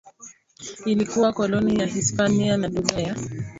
[0.85, 3.15] ilikuwa koloni la Hispania na lugha ya